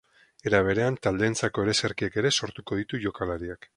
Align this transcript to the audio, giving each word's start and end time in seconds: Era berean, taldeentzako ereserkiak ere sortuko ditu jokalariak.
Era 0.51 0.61
berean, 0.67 0.95
taldeentzako 1.07 1.65
ereserkiak 1.67 2.19
ere 2.23 2.33
sortuko 2.41 2.79
ditu 2.81 3.03
jokalariak. 3.05 3.69